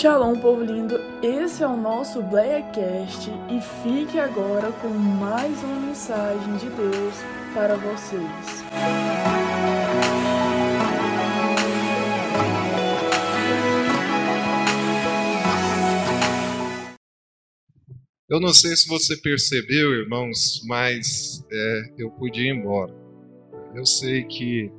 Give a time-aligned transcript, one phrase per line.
[0.00, 0.98] Shalom, povo lindo!
[1.22, 7.14] Esse é o nosso Blackcast e fique agora com mais uma mensagem de Deus
[7.52, 8.64] para vocês.
[18.26, 22.94] Eu não sei se você percebeu, irmãos, mas é, eu podia ir embora.
[23.74, 24.72] Eu sei que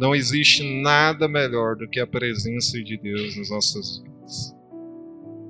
[0.00, 4.56] não existe nada melhor do que a presença de Deus nas nossas vidas.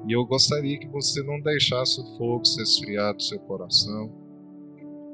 [0.09, 4.13] E eu gostaria que você não deixasse o fogo se esfriar do seu coração,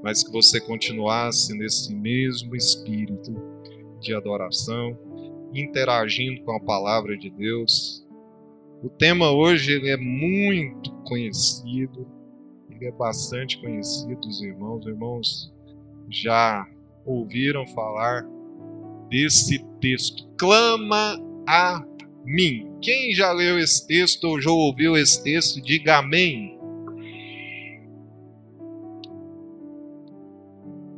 [0.02, 3.30] mas que você continuasse nesse mesmo espírito
[4.00, 4.98] de adoração,
[5.52, 8.06] interagindo com a palavra de Deus,
[8.82, 12.06] o tema hoje ele é muito conhecido,
[12.70, 14.80] ele é bastante conhecido dos irmãos.
[14.80, 15.54] Os irmãos
[16.09, 16.66] já
[17.04, 18.26] ouviram falar
[19.09, 20.29] desse texto.
[20.37, 21.85] Clama a
[22.24, 22.71] mim.
[22.80, 26.59] Quem já leu esse texto ou já ouviu esse texto, diga amém.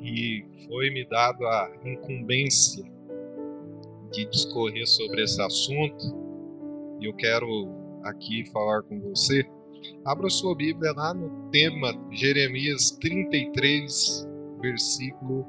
[0.02, 2.84] E foi-me dado a incumbência
[4.12, 6.28] de discorrer sobre esse assunto
[7.00, 7.46] e eu quero
[8.02, 9.44] aqui falar com você.
[10.04, 14.26] Abra sua Bíblia lá no tema Jeremias 33,
[14.60, 15.46] versículo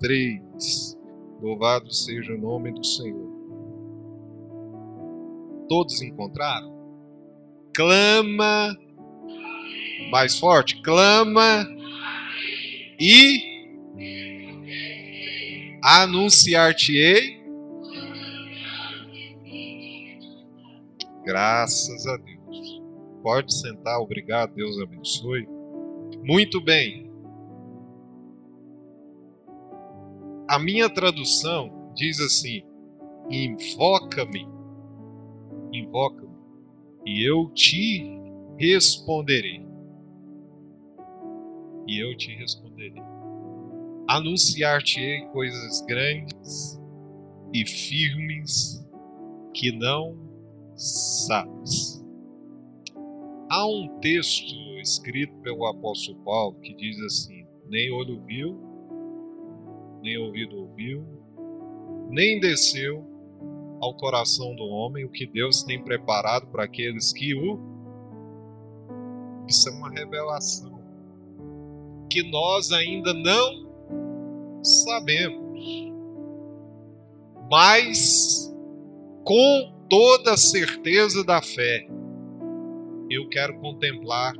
[0.00, 0.98] 3.
[1.40, 3.32] Louvado seja o nome do Senhor.
[5.68, 6.72] Todos encontraram?
[7.74, 8.76] Clama
[10.10, 11.66] mais forte, clama
[13.00, 13.40] e
[15.82, 17.44] anunciar-te-ei
[21.24, 22.82] Graças a Deus.
[23.22, 25.48] Pode sentar, obrigado, Deus abençoe.
[26.22, 27.03] Muito bem.
[30.46, 32.62] A minha tradução diz assim:
[33.30, 34.46] invoca-me,
[35.72, 36.36] invoca-me,
[37.06, 38.20] e eu te
[38.58, 39.66] responderei.
[41.86, 43.02] E eu te responderei.
[44.06, 46.80] Anunciar-te-ei coisas grandes
[47.52, 48.86] e firmes
[49.54, 50.14] que não
[50.76, 52.04] sabes.
[53.48, 58.73] Há um texto escrito pelo apóstolo Paulo que diz assim: nem olho viu,
[60.04, 61.02] nem ouvido ouviu,
[62.10, 63.02] nem desceu
[63.80, 67.58] ao coração do homem o que Deus tem preparado para aqueles que o.
[69.48, 70.78] Isso é uma revelação
[72.10, 75.60] que nós ainda não sabemos.
[77.50, 78.54] Mas
[79.24, 81.88] com toda a certeza da fé,
[83.08, 84.34] eu quero contemplar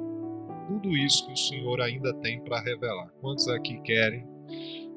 [0.69, 3.09] tudo isso que o Senhor ainda tem para revelar.
[3.21, 4.27] Quantos aqui querem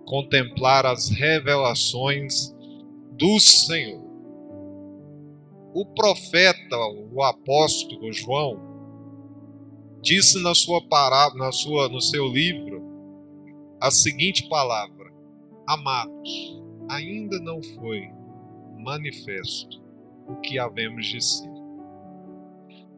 [0.07, 2.56] contemplar as revelações
[3.12, 4.07] do Senhor?
[5.73, 6.78] O profeta,
[7.12, 8.57] o apóstolo João,
[10.01, 12.81] disse na sua parábola, na sua, no seu livro,
[13.79, 15.12] a seguinte palavra:
[15.68, 18.09] Amados, ainda não foi
[18.79, 19.84] manifesto
[20.25, 21.51] o que havemos de ser.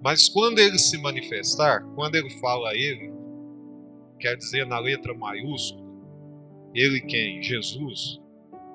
[0.02, 3.12] Mas quando ele se manifestar, quando ele fala a ele,
[4.20, 5.89] quer dizer na letra maiúscula,
[6.74, 7.42] ele quem?
[7.42, 8.20] Jesus.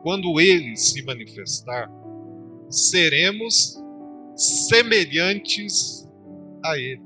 [0.02, 1.90] Quando ele se manifestar,
[2.68, 3.78] seremos
[4.36, 6.08] semelhantes
[6.64, 7.02] a ele.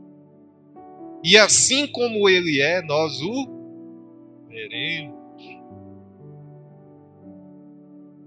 [1.23, 5.19] E assim como ele é, nós o veremos.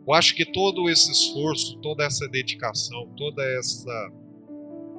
[0.08, 4.12] Eu acho que todo esse esforço, toda essa dedicação, toda essa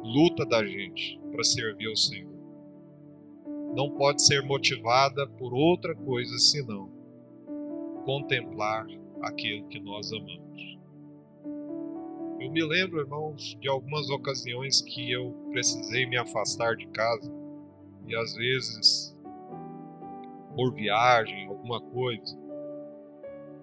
[0.03, 2.33] luta da gente para servir ao Senhor
[3.75, 7.02] não pode ser motivada por outra coisa senão
[8.05, 8.87] contemplar
[9.23, 10.79] aquilo que nós amamos.
[12.41, 17.33] Eu me lembro, irmãos, de algumas ocasiões que eu precisei me afastar de casa
[18.07, 19.17] e às vezes
[20.55, 22.39] por viagem, alguma coisa,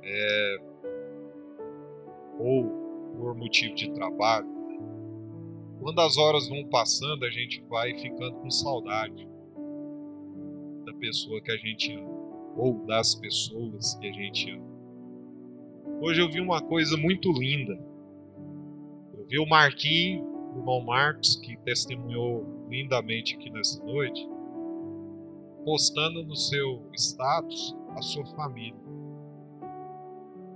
[0.02, 0.58] é,
[2.40, 2.64] ou
[3.18, 4.48] por motivo de trabalho.
[5.82, 9.28] Quando as horas vão passando, a gente vai ficando com saudade
[10.86, 12.19] da pessoa que a gente ama,
[12.60, 14.68] ou das pessoas que a gente ama.
[16.02, 17.74] Hoje eu vi uma coisa muito linda.
[19.18, 24.28] Eu vi o Marquinhos, o irmão Marcos, que testemunhou lindamente aqui nessa noite,
[25.64, 28.80] postando no seu status a sua família.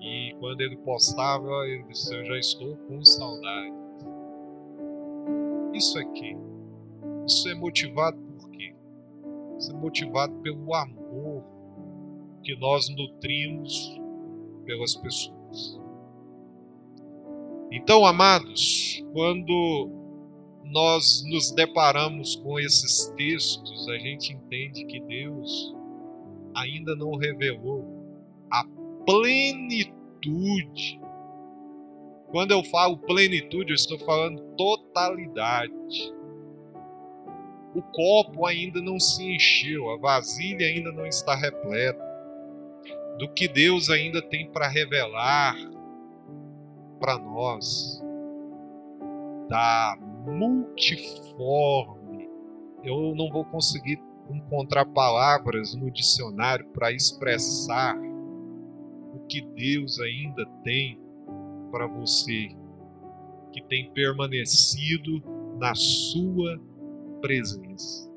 [0.02, 3.74] E quando ele postava, ele disse: Eu já estou com saudade.
[5.74, 6.36] Isso aqui,
[7.26, 8.76] isso é motivado por quê?
[9.58, 11.53] Isso é motivado pelo amor
[12.44, 14.00] que nós nutrimos
[14.66, 15.80] pelas pessoas.
[17.72, 19.90] Então, amados, quando
[20.66, 25.74] nós nos deparamos com esses textos, a gente entende que Deus
[26.56, 27.84] ainda não revelou
[28.52, 28.64] a
[29.06, 31.00] plenitude.
[32.30, 36.14] Quando eu falo plenitude, eu estou falando totalidade.
[37.76, 42.13] O copo ainda não se encheu, a vasilha ainda não está repleta
[43.18, 45.56] do que Deus ainda tem para revelar
[47.00, 48.02] para nós,
[49.50, 52.30] da multiforme.
[52.84, 54.00] Eu não vou conseguir
[54.30, 57.98] encontrar palavras no dicionário para expressar
[59.14, 61.00] o que Deus ainda tem
[61.72, 62.50] para você,
[63.52, 65.22] que tem permanecido
[65.60, 66.60] na sua
[67.22, 68.13] presença.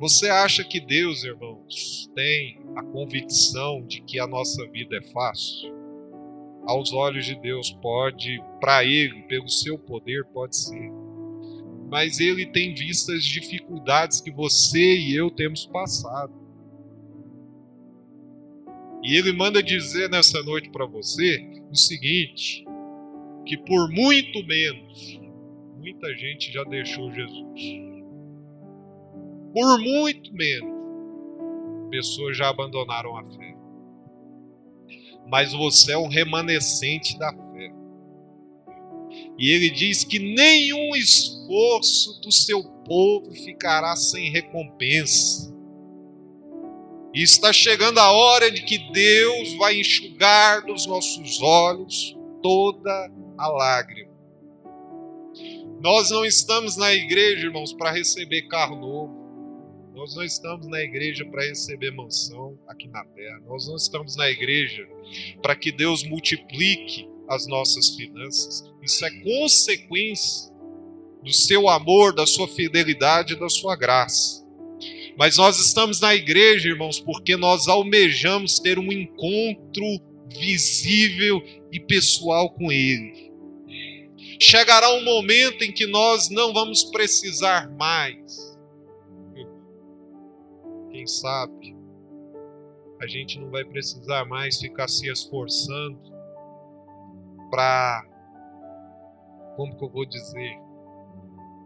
[0.00, 5.74] Você acha que Deus, irmãos, tem a convicção de que a nossa vida é fácil?
[6.64, 10.90] Aos olhos de Deus, pode, para Ele, pelo seu poder, pode ser.
[11.90, 16.32] Mas Ele tem visto as dificuldades que você e eu temos passado.
[19.02, 22.64] E Ele manda dizer nessa noite para você o seguinte:
[23.44, 25.20] que por muito menos,
[25.78, 27.89] muita gente já deixou Jesus
[29.52, 30.70] por muito menos,
[31.90, 33.56] pessoas já abandonaram a fé.
[35.26, 37.72] Mas você é um remanescente da fé.
[39.38, 45.54] E ele diz que nenhum esforço do seu povo ficará sem recompensa.
[47.12, 53.48] E está chegando a hora de que Deus vai enxugar dos nossos olhos toda a
[53.48, 54.10] lágrima.
[55.80, 59.19] Nós não estamos na igreja, irmãos, para receber carro novo.
[59.94, 63.40] Nós não estamos na igreja para receber mansão aqui na terra.
[63.46, 64.88] Nós não estamos na igreja
[65.42, 68.64] para que Deus multiplique as nossas finanças.
[68.82, 70.50] Isso é consequência
[71.22, 74.46] do seu amor, da sua fidelidade, da sua graça.
[75.18, 79.84] Mas nós estamos na igreja, irmãos, porque nós almejamos ter um encontro
[80.38, 81.42] visível
[81.72, 83.30] e pessoal com Ele.
[84.40, 88.49] Chegará um momento em que nós não vamos precisar mais
[91.00, 91.74] quem sabe
[93.00, 95.98] a gente não vai precisar mais ficar se esforçando
[97.50, 98.04] para,
[99.56, 100.60] como que eu vou dizer,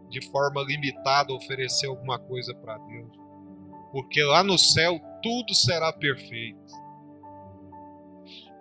[0.09, 3.11] de forma limitada oferecer alguma coisa para Deus.
[3.91, 6.73] Porque lá no céu tudo será perfeito.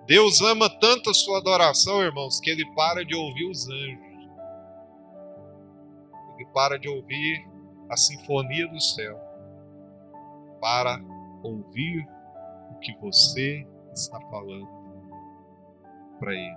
[0.08, 4.28] Deus ama tanto a sua adoração, irmãos, que ele para de ouvir os anjos.
[6.34, 7.48] Ele para de ouvir
[7.88, 9.33] a sinfonia do céu
[10.64, 10.98] para
[11.42, 12.08] ouvir
[12.70, 14.66] o que você está falando
[16.18, 16.56] para Ele.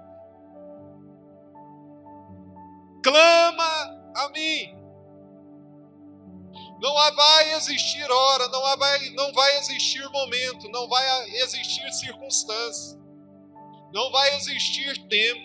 [3.04, 4.78] Clama a mim.
[6.80, 12.98] Não vai existir hora, não vai, não vai existir momento, não vai existir circunstância,
[13.92, 15.42] não vai existir tempo,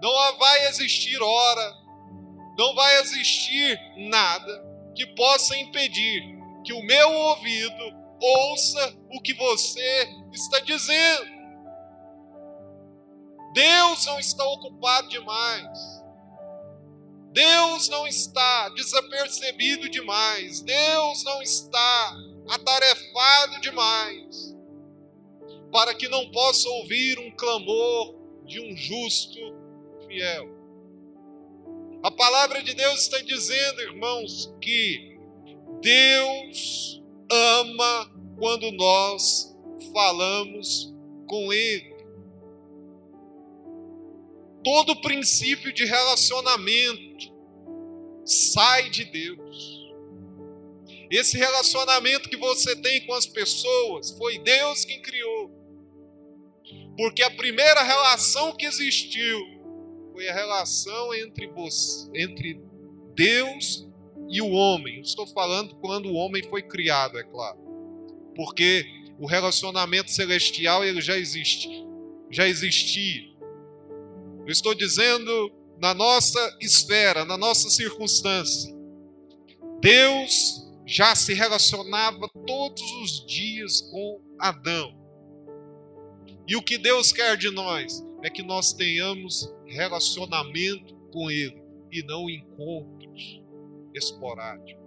[0.00, 1.74] não vai existir hora,
[2.56, 3.78] não vai existir
[4.08, 11.42] nada que possa impedir que o meu ouvido ouça o que você está dizendo.
[13.52, 15.78] Deus não está ocupado demais.
[17.32, 20.60] Deus não está desapercebido demais.
[20.60, 22.16] Deus não está
[22.48, 24.52] atarefado demais
[25.72, 28.14] para que não possa ouvir um clamor
[28.46, 29.38] de um justo
[30.06, 30.48] fiel.
[32.02, 35.11] A palavra de Deus está dizendo, irmãos, que
[35.82, 39.52] Deus ama quando nós
[39.92, 40.94] falamos
[41.26, 41.92] com Ele.
[44.62, 47.32] Todo princípio de relacionamento
[48.24, 49.92] sai de Deus.
[51.10, 55.50] Esse relacionamento que você tem com as pessoas foi Deus quem criou.
[56.96, 59.40] Porque a primeira relação que existiu
[60.12, 62.60] foi a relação entre, você, entre
[63.14, 63.91] Deus
[64.28, 65.00] e o homem.
[65.00, 67.58] estou falando quando o homem foi criado, é claro.
[68.34, 68.84] Porque
[69.18, 71.68] o relacionamento celestial ele já existe,
[72.30, 73.30] já existia.
[74.46, 78.74] Eu estou dizendo na nossa esfera, na nossa circunstância.
[79.80, 84.96] Deus já se relacionava todos os dias com Adão.
[86.46, 92.02] E o que Deus quer de nós é que nós tenhamos relacionamento com Ele e
[92.02, 93.41] não encontros
[93.94, 94.80] esporádico.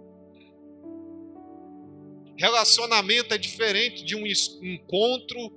[2.38, 5.52] Relacionamento é diferente de um encontro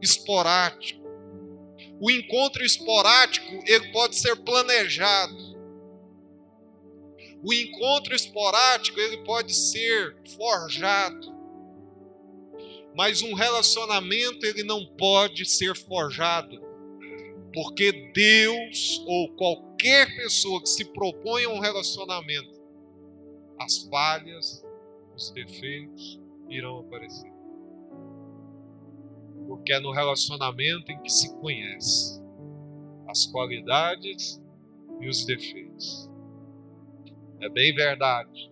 [0.00, 1.02] esporádico.
[2.00, 5.52] O encontro esporádico, ele pode ser planejado.
[7.44, 11.32] O encontro esporádico, ele pode ser forjado.
[12.94, 16.60] Mas um relacionamento, ele não pode ser forjado.
[17.52, 22.61] Porque Deus ou qualquer pessoa que se propõe a um relacionamento,
[23.64, 24.64] as falhas,
[25.14, 27.32] os defeitos irão aparecer
[29.46, 32.22] porque é no relacionamento em que se conhece
[33.06, 34.42] as qualidades
[35.00, 36.10] e os defeitos.
[37.40, 38.50] É bem verdade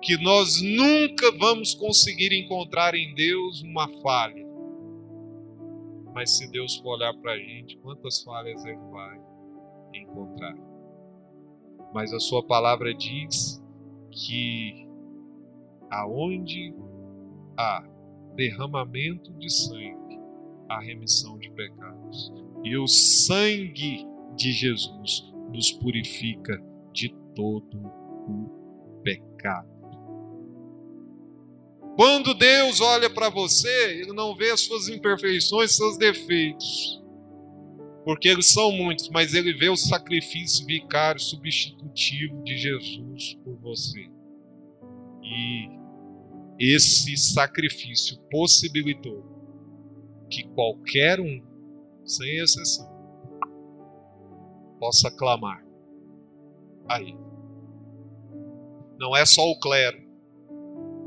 [0.00, 4.46] que nós nunca vamos conseguir encontrar em Deus uma falha.
[6.14, 9.20] Mas se Deus for olhar para a gente, quantas falhas Ele vai
[9.94, 10.54] encontrar?
[11.92, 13.60] Mas a Sua palavra diz
[14.16, 14.88] que
[15.90, 16.74] aonde
[17.56, 17.86] há
[18.34, 20.18] derramamento de sangue,
[20.68, 22.32] a remissão de pecados.
[22.64, 26.60] E o sangue de Jesus nos purifica
[26.92, 29.76] de todo o pecado.
[31.94, 37.02] Quando Deus olha para você, Ele não vê as suas imperfeições, seus defeitos,
[38.06, 44.08] porque eles são muitos, mas Ele vê o sacrifício vicário substitutivo de Jesus por você.
[45.24, 45.68] E
[46.56, 49.24] esse sacrifício possibilitou
[50.30, 51.42] que qualquer um,
[52.04, 52.88] sem exceção,
[54.78, 55.66] possa clamar
[56.88, 57.18] a Ele.
[59.00, 60.00] Não é só o clero,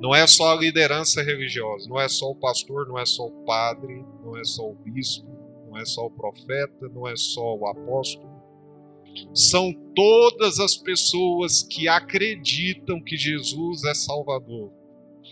[0.01, 3.45] não é só a liderança religiosa, não é só o pastor, não é só o
[3.45, 5.38] padre, não é só o bispo,
[5.69, 8.29] não é só o profeta, não é só o apóstolo.
[9.33, 14.71] São todas as pessoas que acreditam que Jesus é Salvador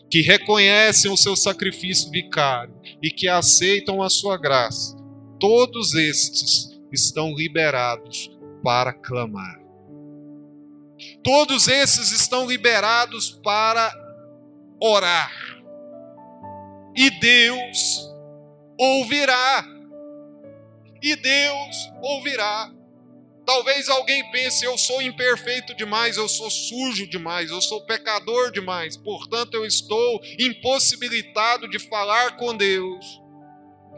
[0.10, 4.96] que reconhecem o seu sacrifício vicário e que aceitam a sua graça,
[5.40, 8.32] todos estes estão liberados
[8.64, 9.60] para clamar.
[11.24, 13.92] Todos esses estão liberados para
[14.82, 15.32] orar.
[16.96, 18.10] E Deus
[18.80, 19.77] ouvirá.
[21.02, 22.72] E Deus ouvirá.
[23.46, 28.98] Talvez alguém pense: eu sou imperfeito demais, eu sou sujo demais, eu sou pecador demais,
[28.98, 33.27] portanto eu estou impossibilitado de falar com Deus.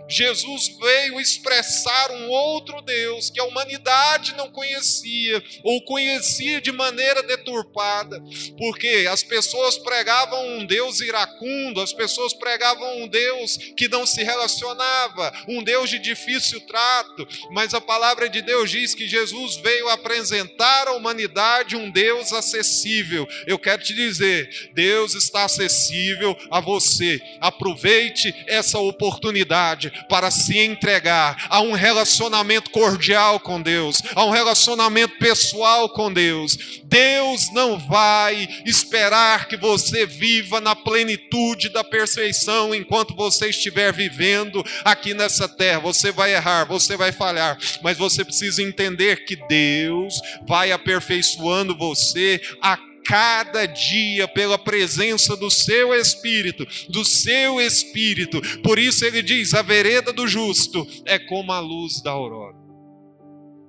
[0.09, 7.21] Jesus veio expressar um outro Deus que a humanidade não conhecia, ou conhecia de maneira
[7.23, 8.21] deturpada,
[8.57, 14.23] porque as pessoas pregavam um Deus iracundo, as pessoas pregavam um Deus que não se
[14.23, 19.89] relacionava, um Deus de difícil trato, mas a palavra de Deus diz que Jesus veio
[19.89, 23.27] apresentar à humanidade um Deus acessível.
[23.45, 27.21] Eu quero te dizer, Deus está acessível a você.
[27.39, 35.17] Aproveite essa oportunidade para se entregar a um relacionamento cordial com Deus, a um relacionamento
[35.17, 36.79] pessoal com Deus.
[36.83, 44.63] Deus não vai esperar que você viva na plenitude da perfeição enquanto você estiver vivendo
[44.83, 45.79] aqui nessa terra.
[45.79, 52.41] Você vai errar, você vai falhar, mas você precisa entender que Deus vai aperfeiçoando você
[52.61, 58.39] a cada dia pela presença do seu Espírito, do seu Espírito.
[58.61, 62.55] Por isso ele diz: a vereda do justo é como a luz da aurora,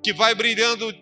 [0.05, 0.95] que vai brilhando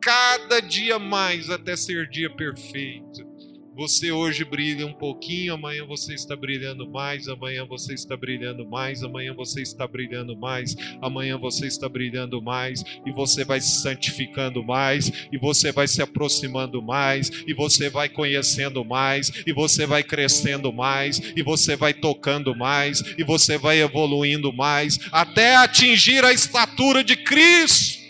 [0.00, 3.30] cada dia mais até ser dia perfeito.
[3.74, 9.02] Você hoje brilha um pouquinho, amanhã você está brilhando mais, amanhã você está brilhando mais,
[9.02, 14.62] amanhã você está brilhando mais, amanhã você está brilhando mais, e você vai se santificando
[14.62, 20.02] mais, e você vai se aproximando mais, e você vai conhecendo mais, e você vai
[20.02, 26.32] crescendo mais, e você vai tocando mais, e você vai evoluindo mais, até atingir a
[26.32, 28.01] estatura de Cristo.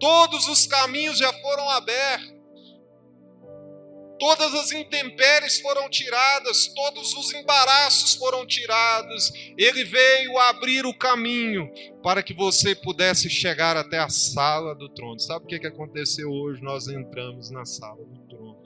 [0.00, 2.38] Todos os caminhos já foram abertos.
[4.18, 9.32] Todas as intempéries foram tiradas, todos os embaraços foram tirados.
[9.56, 11.70] Ele veio abrir o caminho
[12.02, 15.20] para que você pudesse chegar até a sala do trono.
[15.20, 16.60] Sabe o que aconteceu hoje?
[16.60, 18.58] Nós entramos na sala do trono.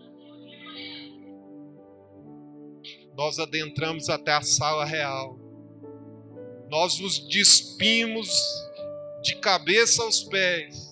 [3.14, 5.38] Nós adentramos até a sala real.
[6.70, 8.30] Nós nos despimos
[9.22, 10.91] de cabeça aos pés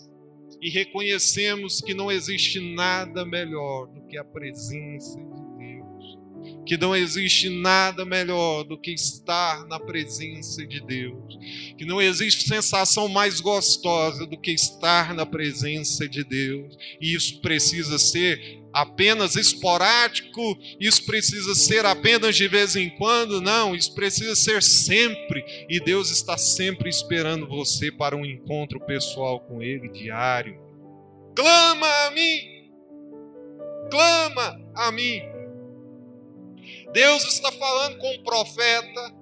[0.60, 6.18] e reconhecemos que não existe nada melhor do que a presença de Deus,
[6.66, 11.38] que não existe nada melhor do que estar na presença de Deus,
[11.78, 17.40] que não existe sensação mais gostosa do que estar na presença de Deus, e isso
[17.40, 24.36] precisa ser apenas esporádico, isso precisa ser apenas de vez em quando, não, isso precisa
[24.36, 30.58] ser sempre, e Deus está sempre esperando você para um encontro pessoal com Ele diário.
[31.34, 32.70] Clama a mim,
[33.90, 35.22] clama a mim.
[36.92, 39.14] Deus está falando com um profeta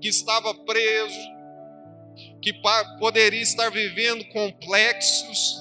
[0.00, 1.38] que estava preso,
[2.40, 2.52] que
[2.98, 5.58] poderia estar vivendo complexos,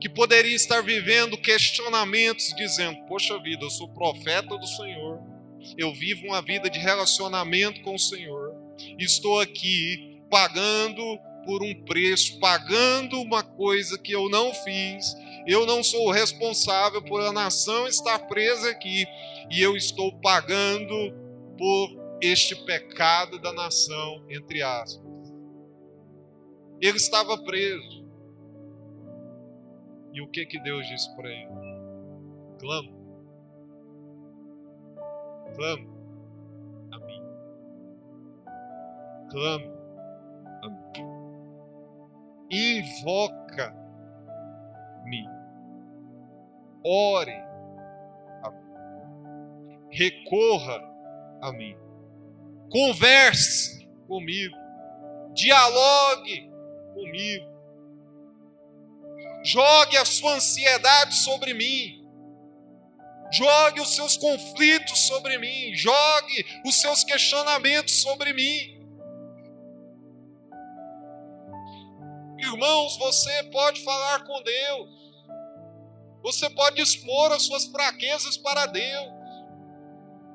[0.00, 5.20] que poderia estar vivendo questionamentos, dizendo: Poxa vida, eu sou profeta do Senhor,
[5.76, 8.54] eu vivo uma vida de relacionamento com o Senhor,
[8.98, 11.02] estou aqui pagando
[11.44, 15.14] por um preço, pagando uma coisa que eu não fiz,
[15.46, 19.06] eu não sou responsável por a nação estar presa aqui,
[19.50, 21.14] e eu estou pagando
[21.56, 25.06] por este pecado da nação, entre aspas.
[26.80, 28.05] Ele estava preso.
[30.16, 31.46] E o que que Deus disse para ele?
[32.58, 32.90] Clama.
[35.54, 35.86] Clama
[36.90, 37.22] a mim.
[39.30, 39.66] Clama
[40.62, 41.04] a mim.
[42.50, 43.76] Invoca-me.
[46.82, 47.44] Ore
[48.42, 49.78] a mim.
[49.90, 50.80] Recorra
[51.42, 51.76] a mim.
[52.70, 54.56] Converse comigo.
[55.34, 56.50] Dialogue
[56.94, 57.55] comigo
[59.46, 62.04] Jogue a sua ansiedade sobre mim.
[63.30, 65.72] Jogue os seus conflitos sobre mim.
[65.72, 68.76] Jogue os seus questionamentos sobre mim.
[72.38, 74.90] Irmãos, você pode falar com Deus.
[76.24, 79.12] Você pode expor as suas fraquezas para Deus.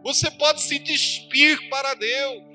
[0.03, 2.50] Você pode se despir para Deus.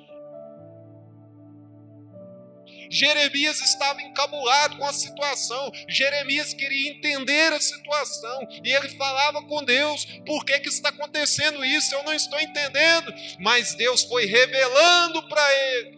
[2.91, 5.71] Jeremias estava encabulado com a situação.
[5.89, 11.65] Jeremias queria entender a situação e ele falava com Deus: por que, que está acontecendo
[11.65, 11.95] isso?
[11.95, 13.13] Eu não estou entendendo.
[13.39, 15.96] Mas Deus foi revelando para ele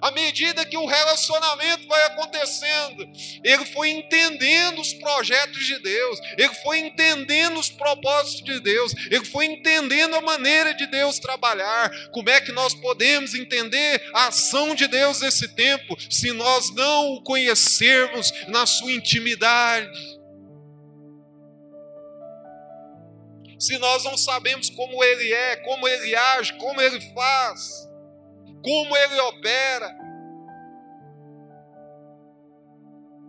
[0.00, 3.08] à medida que o relacionamento vai acontecendo,
[3.44, 9.24] ele foi entendendo os projetos de Deus, ele foi entendendo os propósitos de Deus, ele
[9.24, 11.90] foi entendendo a maneira de Deus trabalhar.
[12.12, 17.14] Como é que nós podemos entender a ação de Deus nesse tempo se nós não
[17.14, 20.20] o conhecermos na sua intimidade?
[23.58, 27.89] Se nós não sabemos como ele é, como ele age, como ele faz
[28.62, 29.98] como ele opera.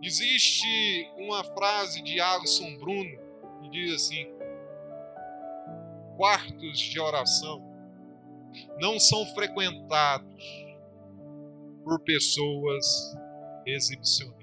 [0.02, 3.18] Existe uma frase de Alisson Bruno
[3.62, 4.26] que diz assim:
[6.16, 7.62] quartos de oração
[8.78, 10.66] não são frequentados
[11.84, 13.16] por pessoas
[13.64, 14.42] exibicionistas.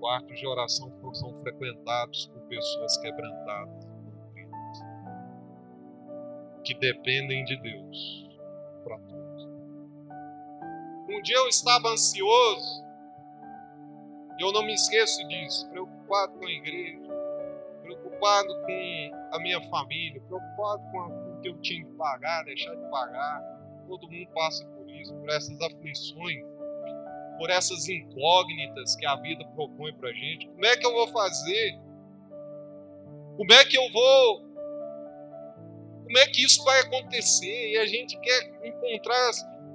[0.00, 3.83] Quartos de oração são frequentados por pessoas quebrantadas
[6.64, 8.28] que dependem de Deus
[8.82, 9.24] para tudo.
[11.08, 12.84] Um dia eu estava ansioso,
[14.40, 17.00] eu não me esqueço disso, preocupado com a igreja,
[17.82, 22.90] preocupado com a minha família, preocupado com, o que eu tinha que pagar, deixar de
[22.90, 23.42] pagar.
[23.86, 26.44] Todo mundo passa por isso, por essas aflições,
[27.38, 30.48] por essas incógnitas que a vida propõe para gente.
[30.48, 31.78] Como é que eu vou fazer?
[33.36, 34.43] Como é que eu vou
[36.04, 37.72] como é que isso vai acontecer?
[37.72, 39.30] E a gente quer encontrar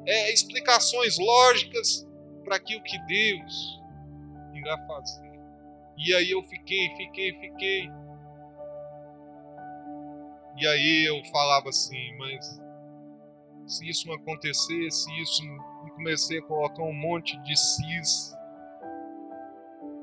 [0.05, 2.07] é, explicações lógicas
[2.43, 3.79] para aquilo que Deus
[4.53, 5.29] irá fazer.
[5.97, 7.89] E aí eu fiquei, fiquei, fiquei.
[10.57, 12.59] E aí eu falava assim, mas
[13.65, 15.43] se isso não acontecer, se isso
[15.85, 18.33] e comecei a colocar um monte de cis.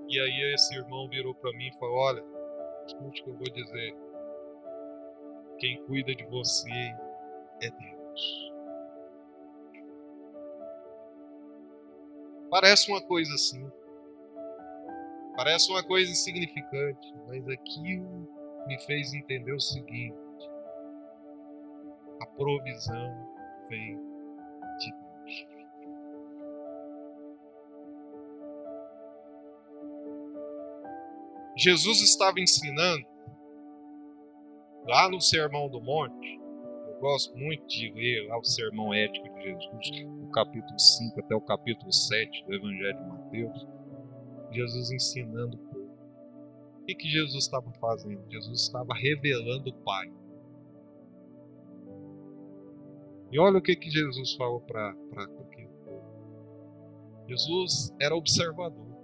[0.08, 2.24] E aí esse irmão virou para mim e falou: Olha,
[2.86, 4.05] escute o que eu vou dizer.
[5.58, 6.70] Quem cuida de você
[7.62, 8.52] é Deus.
[12.50, 13.70] Parece uma coisa assim.
[15.34, 18.28] Parece uma coisa insignificante, mas aquilo
[18.66, 20.16] me fez entender o seguinte:
[22.20, 23.28] a provisão
[23.68, 23.96] vem
[24.78, 25.46] de Deus.
[31.56, 33.15] Jesus estava ensinando
[34.86, 36.40] lá no Sermão do Monte,
[36.88, 41.34] eu gosto muito de ler lá o Sermão Ético de Jesus, do capítulo 5 até
[41.34, 43.66] o capítulo 7 do Evangelho de Mateus,
[44.52, 45.86] Jesus ensinando o povo.
[46.80, 48.22] O que, que Jesus estava fazendo?
[48.30, 50.10] Jesus estava revelando o Pai.
[53.32, 57.26] E olha o que, que Jesus falou para aquele povo.
[57.26, 58.95] Jesus era observador.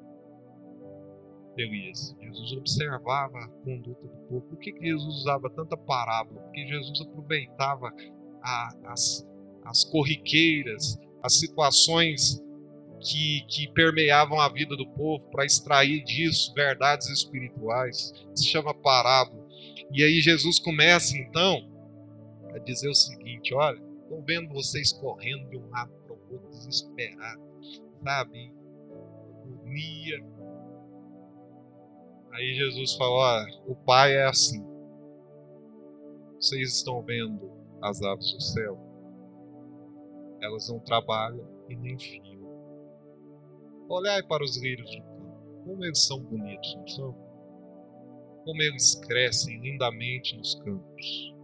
[1.57, 2.17] Elias.
[2.21, 4.41] Jesus observava a conduta do povo.
[4.43, 6.41] Por que, que Jesus usava tanta parábola?
[6.41, 7.93] Porque Jesus aproveitava
[8.43, 9.27] a, as,
[9.65, 12.43] as corriqueiras, as situações
[13.01, 18.13] que, que permeavam a vida do povo para extrair disso verdades espirituais.
[18.35, 19.47] Se chama parábola.
[19.91, 21.69] E aí Jesus começa então
[22.55, 26.49] a dizer o seguinte: olha, estou vendo vocês correndo de um lado para o outro,
[26.51, 28.53] desesperados, sabe?
[29.43, 30.32] Agonia.
[32.33, 34.65] Aí Jesus fala: olha, o Pai é assim.
[36.37, 38.79] Vocês estão vendo as aves do céu?
[40.41, 42.43] Elas não trabalham e nem fiam.
[43.89, 47.13] Olhai para os lírios do campo, como eles são bonitos, não são?
[48.45, 51.35] Como eles crescem lindamente nos campos.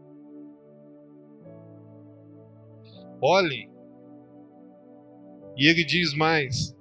[3.20, 3.70] Olhem.
[5.57, 6.74] E ele diz mais: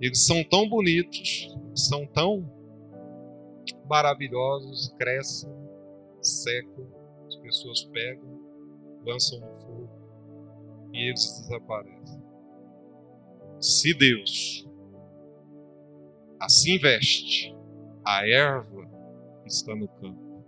[0.00, 2.55] eles são tão bonitos, são tão
[3.88, 5.50] maravilhosos, crescem,
[6.20, 6.86] secam,
[7.26, 8.40] as pessoas pegam,
[9.04, 9.90] lançam no fogo
[10.92, 12.22] e eles desaparecem.
[13.60, 14.66] Se Deus
[16.38, 17.54] assim veste
[18.04, 18.86] a erva
[19.42, 20.44] que está no campo,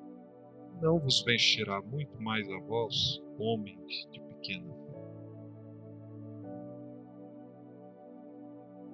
[0.81, 4.89] não vos vestirá muito mais a vós, homens de pequena fé.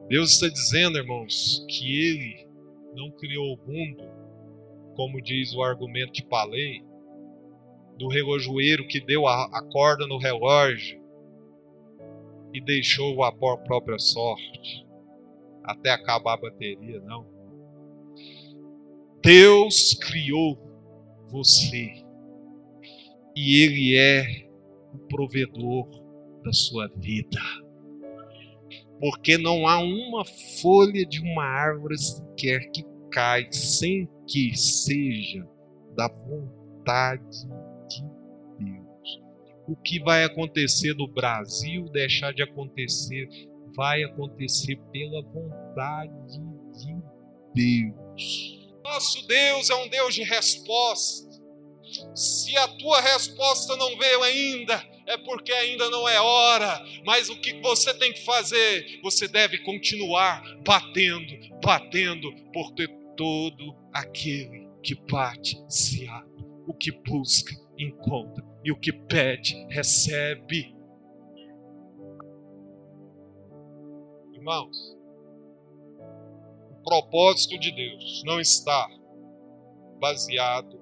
[0.08, 2.43] Deus está dizendo, irmãos, que Ele
[2.94, 4.02] não criou o mundo,
[4.96, 6.83] como diz o argumento de Palei,
[7.98, 11.00] do relojoeiro que deu a, a corda no relógio
[12.52, 14.87] e deixou a própria sorte
[15.62, 17.26] até acabar a bateria, não.
[19.22, 20.59] Deus criou
[21.28, 22.04] você
[23.35, 24.48] e Ele é
[24.92, 25.88] o provedor
[26.44, 27.40] da sua vida.
[29.00, 30.24] Porque não há uma
[30.62, 35.46] folha de uma árvore sequer que cai sem que seja
[35.96, 37.48] da vontade
[39.66, 43.28] o que vai acontecer no Brasil deixar de acontecer,
[43.74, 46.12] vai acontecer pela vontade
[46.72, 46.94] de
[47.54, 48.70] Deus.
[48.85, 51.33] Nosso Deus é um Deus de resposta.
[52.14, 56.85] Se a tua resposta não veio ainda, é porque ainda não é hora.
[57.05, 59.01] Mas o que você tem que fazer?
[59.03, 66.45] Você deve continuar batendo, batendo, porque todo aquele que bate se abre.
[66.67, 70.75] O que busca, encontra e o que pede, recebe.
[74.33, 74.97] Irmãos,
[76.71, 78.88] o propósito de Deus não está
[80.01, 80.81] baseado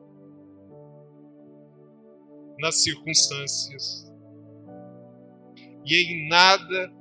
[2.58, 4.11] nas circunstâncias
[5.84, 6.92] e em nada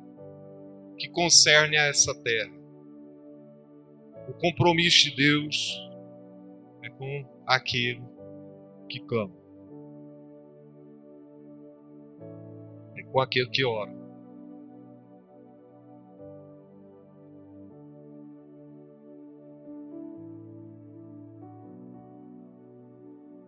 [0.98, 2.52] que concerne a essa terra.
[4.28, 5.90] O compromisso de Deus
[6.84, 8.02] é com aquele
[8.90, 9.42] que clama.
[13.12, 14.01] com aquele que ora.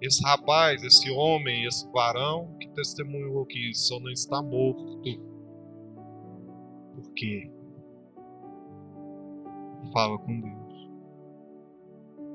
[0.04, 5.02] Esse rapaz, esse homem, esse varão que testemunhou que só não está morto.
[6.94, 7.50] Porque
[9.94, 10.90] fala com Deus.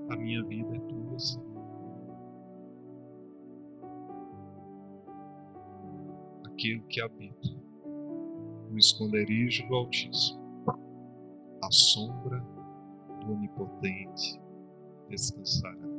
[0.09, 1.17] A minha vida é tua,
[6.47, 7.49] aquele que habita
[8.71, 10.41] no esconderijo do Altíssimo,
[11.63, 12.43] a sombra
[13.21, 14.41] do Onipotente
[15.11, 15.98] descansará.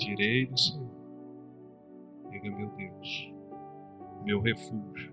[0.00, 0.90] Direi do Senhor,
[2.32, 3.34] Ele é meu Deus,
[4.24, 5.12] meu refúgio,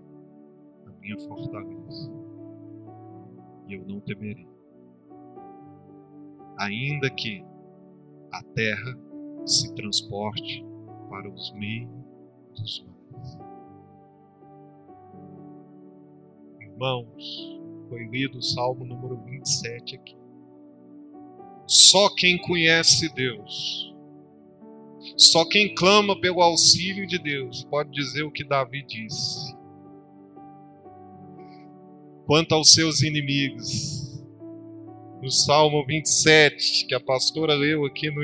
[0.86, 2.10] a minha fortaleza,
[3.66, 4.48] e eu não temerei.
[6.56, 7.44] Ainda que
[8.32, 8.98] a terra
[9.44, 10.64] se transporte
[11.10, 11.90] para os meios
[12.54, 13.38] dos mares
[16.60, 20.16] Irmãos, foi lido o Salmo número 27 aqui.
[21.66, 23.94] Só quem conhece Deus,
[25.16, 29.56] só quem clama pelo auxílio de Deus, pode dizer o que Davi disse.
[32.26, 34.22] Quanto aos seus inimigos,
[35.22, 38.22] no Salmo 27, que a pastora leu aqui no,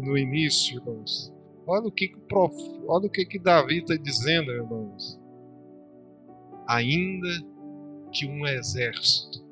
[0.00, 1.32] no início, irmãos.
[1.66, 2.54] Olha o que, que, prof...
[2.86, 5.20] Olha o que, que Davi está dizendo, irmãos.
[6.66, 7.28] Ainda
[8.12, 9.44] que um exército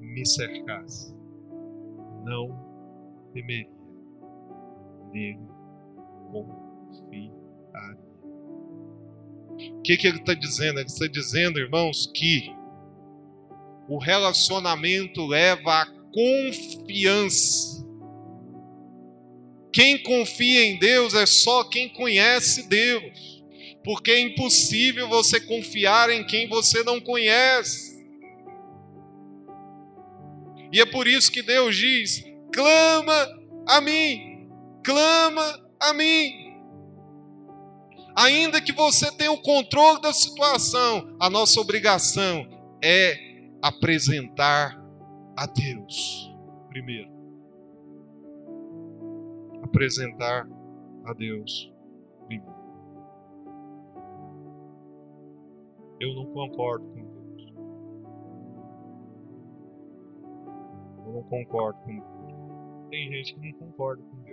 [0.00, 1.14] me cercasse,
[2.24, 2.48] não
[3.32, 3.70] temeria,
[5.12, 5.57] nele
[6.30, 7.38] confiaria.
[9.60, 10.78] O que, que ele está dizendo?
[10.78, 12.54] Ele está dizendo, irmãos, que
[13.88, 17.86] o relacionamento leva a confiança.
[19.72, 23.44] Quem confia em Deus é só quem conhece Deus,
[23.84, 27.98] porque é impossível você confiar em quem você não conhece.
[30.72, 33.28] E é por isso que Deus diz: clama
[33.66, 34.48] a mim,
[34.82, 36.48] clama a mim.
[38.16, 42.46] Ainda que você tenha o controle da situação, a nossa obrigação
[42.82, 43.16] é
[43.62, 44.76] apresentar
[45.36, 46.28] a Deus
[46.68, 47.10] primeiro.
[49.62, 50.48] Apresentar
[51.04, 51.72] a Deus
[52.26, 52.58] primeiro.
[56.00, 57.52] Eu não concordo com Deus.
[61.06, 62.90] Eu não concordo com Deus.
[62.90, 64.27] Tem gente que não concorda com Deus.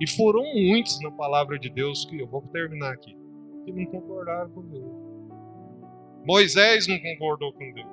[0.00, 3.16] E foram muitos na palavra de Deus que eu vou terminar aqui,
[3.64, 4.92] que não concordaram com Deus.
[6.24, 7.88] Moisés não concordou com Deus.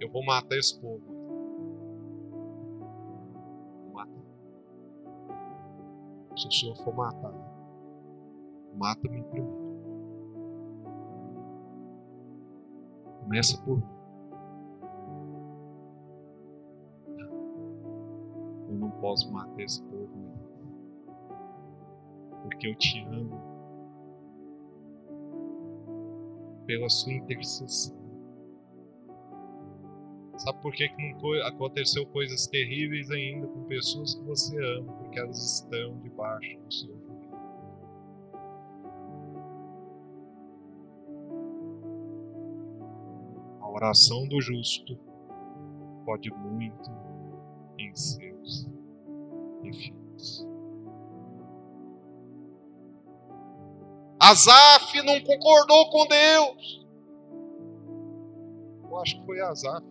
[0.00, 1.02] Eu vou matar esse povo.
[3.84, 4.22] Vou matar.
[6.36, 7.34] Se o Senhor for matar,
[8.74, 9.62] mata-me primeiro.
[13.20, 14.01] Começa por mim.
[19.02, 20.08] Posso matar esse povo,
[22.40, 23.36] porque eu te amo
[26.64, 28.00] pela sua intercessão.
[30.38, 34.92] Sabe por que, que não aconteceu coisas terríveis ainda com pessoas que você ama?
[34.92, 37.02] Porque elas estão debaixo do seu.
[43.60, 44.96] A oração do justo
[46.04, 46.90] pode muito
[47.78, 48.71] em seus
[49.70, 50.46] filhos.
[54.18, 56.86] Asaf não concordou com Deus.
[58.84, 59.84] Eu acho que foi Asaf.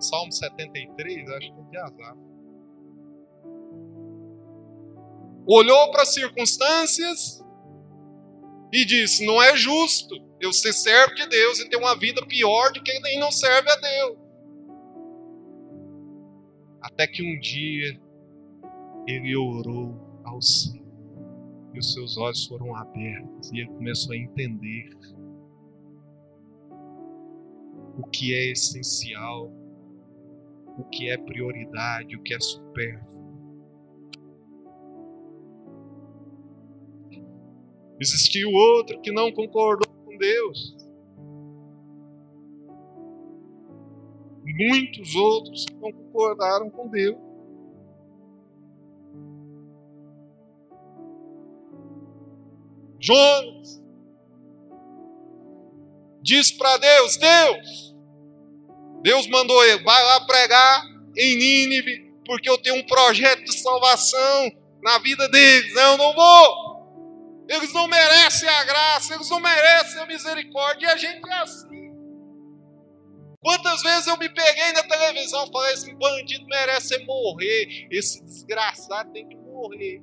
[0.00, 2.18] Salmo 73, acho que é de Asaf.
[5.46, 7.44] Olhou para as circunstâncias
[8.72, 12.72] e disse: Não é justo eu ser servo de Deus e ter uma vida pior
[12.72, 14.21] de quem não serve a Deus.
[16.92, 17.98] Até que um dia
[19.06, 20.82] ele orou ao Senhor
[21.74, 24.90] e os seus olhos foram abertos e ele começou a entender
[27.96, 29.50] o que é essencial,
[30.78, 33.22] o que é prioridade, o que é supérfluo.
[38.00, 40.81] Existiu outro que não concordou com Deus.
[44.54, 47.16] Muitos outros que não concordaram com Deus.
[53.00, 53.82] Jonas
[56.22, 57.96] diz para Deus: Deus,
[59.02, 60.84] Deus mandou ele, vai lá pregar
[61.16, 65.74] em Nínive, porque eu tenho um projeto de salvação na vida deles.
[65.74, 66.72] Não, eu não vou.
[67.48, 71.81] Eles não merecem a graça, eles não merecem a misericórdia, e a gente é assim.
[73.42, 79.12] Quantas vezes eu me peguei na televisão e falei: esse bandido merece morrer, esse desgraçado
[79.12, 80.00] tem que morrer.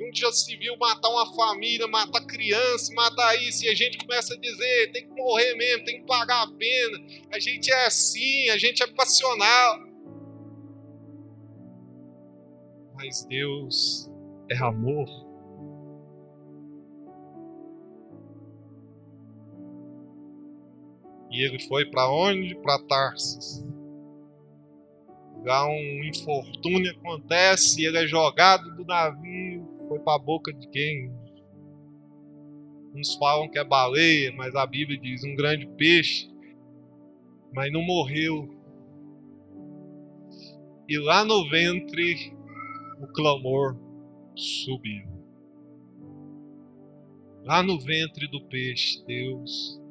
[0.00, 4.34] Um dia se viu matar uma família, matar criança, matar isso, e a gente começa
[4.34, 6.98] a dizer: tem que morrer mesmo, tem que pagar a pena.
[7.32, 9.80] A gente é assim, a gente é passional.
[12.94, 14.08] Mas Deus
[14.48, 15.33] é amor.
[21.34, 22.54] E ele foi para onde?
[22.54, 23.60] Para Tarsis.
[25.44, 29.68] Lá um infortúnio acontece, ele é jogado do navio.
[29.88, 31.12] Foi para a boca de quem?
[32.94, 36.30] Uns falam que é baleia, mas a Bíblia diz um grande peixe.
[37.52, 38.48] Mas não morreu.
[40.88, 42.32] E lá no ventre
[43.00, 43.76] o clamor
[44.36, 45.04] subiu.
[47.42, 49.82] Lá no ventre do peixe, Deus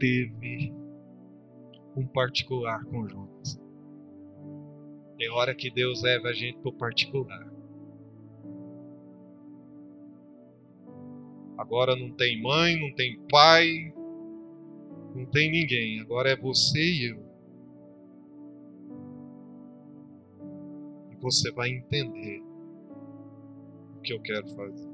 [0.00, 0.72] teve
[1.94, 3.60] um particular com Jonas.
[5.18, 7.52] Tem hora que Deus leva a gente para o particular.
[11.58, 13.92] Agora não tem mãe, não tem pai,
[15.14, 16.00] não tem ninguém.
[16.00, 17.30] Agora é você e eu.
[21.12, 22.42] E você vai entender
[23.98, 24.88] o que eu quero fazer.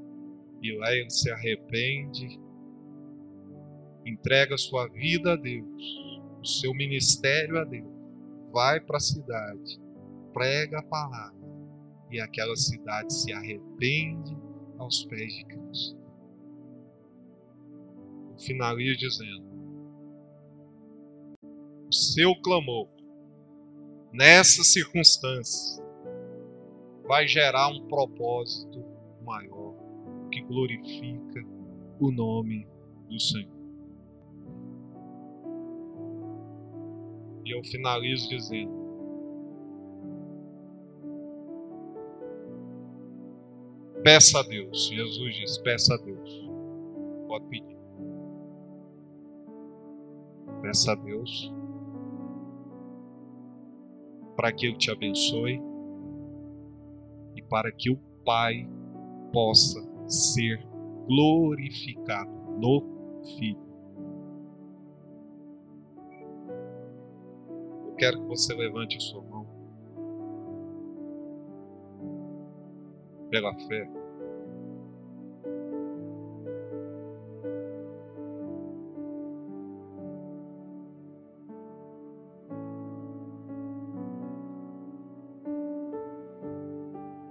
[0.61, 2.37] E lá ele se arrepende
[4.09, 5.83] entrega sua vida a Deus,
[6.41, 7.91] o seu ministério a Deus,
[8.51, 9.79] vai para a cidade,
[10.33, 11.37] prega a palavra
[12.09, 14.37] e aquela cidade se arrepende
[14.77, 15.97] aos pés de Cristo.
[18.37, 19.47] Finalizo dizendo:
[21.87, 22.87] o seu clamor,
[24.13, 25.81] nessas circunstâncias,
[27.07, 28.83] vai gerar um propósito
[29.23, 29.75] maior
[30.31, 31.41] que glorifica
[31.99, 32.67] o nome
[33.09, 33.56] do Senhor.
[37.47, 38.73] E eu finalizo dizendo:
[44.03, 44.89] peça a Deus.
[44.89, 46.49] Jesus diz: peça a Deus.
[47.25, 47.77] Pode pedir.
[50.61, 51.53] Peça a Deus
[54.35, 55.61] para que Ele te abençoe
[57.33, 58.67] e para que o Pai
[59.31, 60.61] possa ser
[61.07, 62.29] glorificado
[62.59, 63.66] no Filho.
[67.97, 69.45] Quero que você levante a sua mão
[73.29, 73.89] pela fé.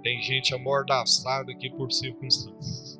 [0.03, 2.99] Tem gente amordaçada aqui por circunstâncias.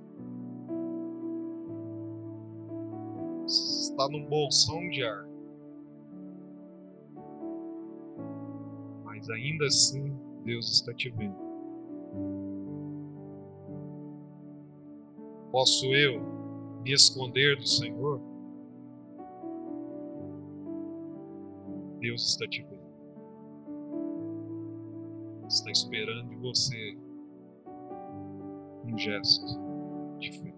[3.45, 5.26] Está num bolsão de ar.
[9.27, 11.35] Mas ainda assim, Deus está te vendo.
[15.51, 16.21] Posso eu
[16.81, 18.21] me esconder do Senhor?
[21.99, 22.87] Deus está te vendo.
[25.47, 26.97] Está esperando de você
[28.85, 29.45] um gesto
[30.19, 30.53] de fé.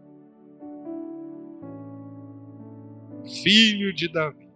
[3.41, 4.49] Filho de Davi,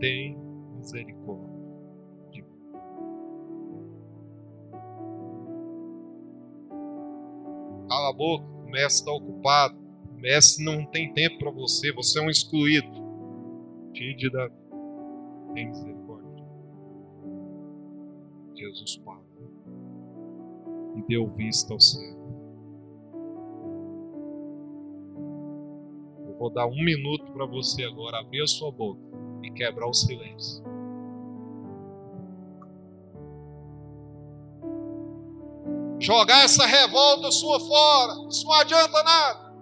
[0.00, 0.36] tem
[0.76, 1.53] misericórdia
[7.94, 9.78] Cala a boca, o mestre está ocupado.
[10.10, 12.88] O mestre não tem tempo para você, você é um excluído.
[13.96, 14.52] Filho de Davi,
[15.54, 16.44] tem misericórdia.
[18.56, 19.22] Jesus Pai
[20.96, 22.16] e deu vista ao céu.
[26.26, 29.00] Eu vou dar um minuto para você agora abrir a sua boca
[29.40, 30.64] e quebrar o silêncio.
[36.04, 39.54] Jogar essa revolta sua fora, isso não adianta nada.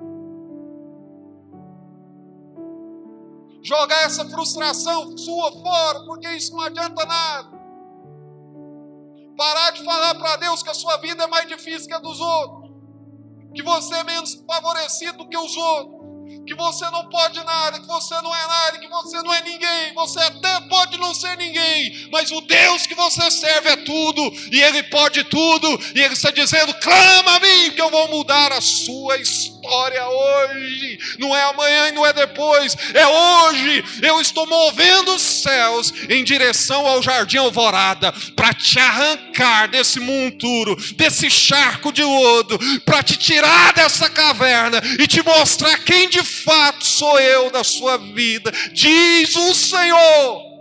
[3.63, 7.49] Jogar essa frustração sua fora, porque isso não adianta nada.
[9.37, 12.19] Parar de falar para Deus que a sua vida é mais difícil que a dos
[12.19, 12.73] outros,
[13.55, 16.02] que você é menos favorecido do que os outros
[16.47, 19.95] que você não pode nada, que você não é nada, que você não é ninguém.
[19.95, 24.63] Você até pode não ser ninguém, mas o Deus que você serve é tudo, e
[24.63, 28.61] Ele pode tudo, e Ele está dizendo: clama a mim, que eu vou mudar a
[28.61, 29.52] sua história
[30.09, 30.99] hoje.
[31.19, 33.85] Não é amanhã e não é depois, é hoje.
[34.03, 40.77] Eu estou movendo os céus em direção ao jardim alvorada para te arrancar desse monturo,
[40.95, 46.85] desse charco de lodo, para te tirar dessa caverna e te mostrar quem de fato
[46.85, 50.53] sou eu da sua vida, diz o Senhor.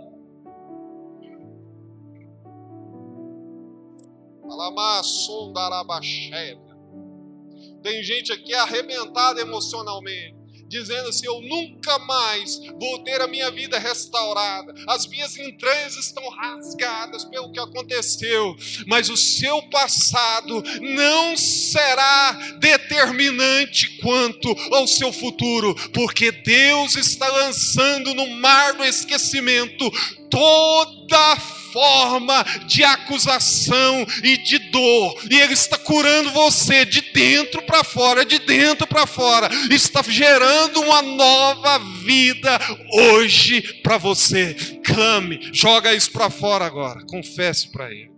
[7.82, 10.42] Tem gente aqui arrebentada emocionalmente
[10.72, 16.26] dizendo assim: Eu nunca mais vou ter a minha vida restaurada, as minhas entranhas estão
[16.30, 25.74] rasgadas pelo que aconteceu, mas o seu passado não será determinante quanto ao seu futuro,
[25.92, 29.90] porque Deus está lançando no mar do esquecimento
[30.30, 31.36] toda
[31.72, 38.24] forma de acusação e de dor, e Ele está curando você de dentro para fora,
[38.24, 42.58] de dentro para fora, está gerando uma nova vida
[42.92, 44.54] hoje para você.
[44.84, 48.12] Clame, joga isso para fora agora, confesse para Ele.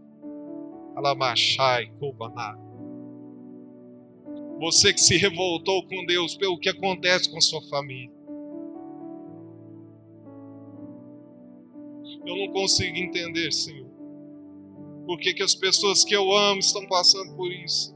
[0.96, 2.56] Alamachai, Kobaná.
[4.60, 8.13] Você que se revoltou com Deus pelo que acontece com sua família.
[12.26, 13.84] Eu não consigo entender, Senhor.
[15.06, 17.94] Por que, que as pessoas que eu amo estão passando por isso?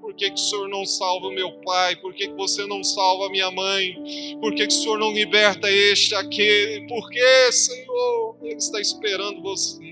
[0.00, 1.96] Por que, que o Senhor não salva meu pai?
[1.96, 3.94] Por que, que você não salva minha mãe?
[4.40, 6.86] Por que, que o Senhor não liberta este, aquele?
[6.86, 8.36] Por que, Senhor?
[8.42, 9.82] Ele está esperando você.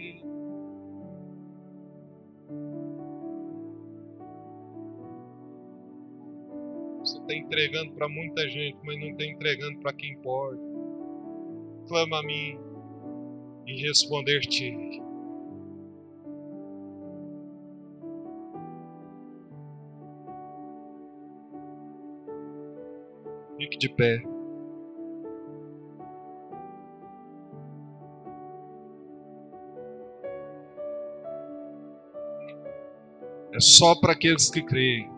[7.01, 10.72] Você está entregando para muita gente, mas não está entregando para quem pode
[11.93, 12.59] clama a mim
[13.67, 14.73] e responder-te.
[23.59, 24.23] Fique de pé.
[33.53, 35.11] É só para aqueles que creem.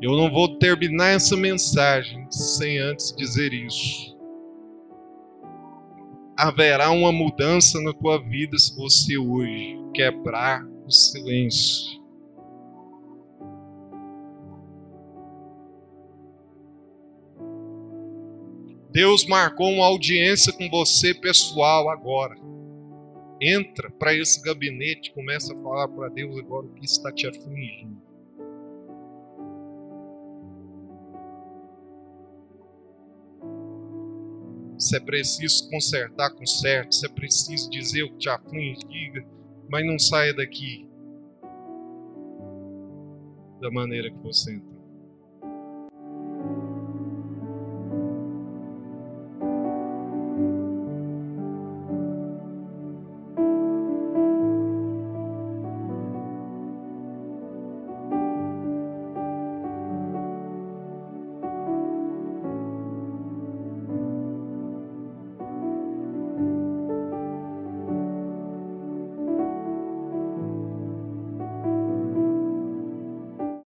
[0.00, 4.18] Eu não vou terminar essa mensagem sem antes dizer isso.
[6.42, 12.00] Haverá uma mudança na tua vida se você hoje quebrar o silêncio.
[18.90, 22.34] Deus marcou uma audiência com você pessoal agora.
[23.38, 28.09] Entra para esse gabinete, começa a falar para Deus agora o que está te afligindo.
[34.90, 36.96] Se é preciso consertar, conserte.
[36.96, 39.24] Se é preciso dizer o que te aflige, diga.
[39.70, 40.84] Mas não saia daqui
[43.60, 44.69] da maneira que você entrou.